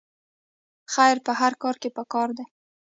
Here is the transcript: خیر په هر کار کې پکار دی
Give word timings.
خیر 0.93 1.17
په 1.25 1.31
هر 1.39 1.53
کار 1.61 1.75
کې 1.81 1.89
پکار 1.97 2.29
دی 2.37 2.45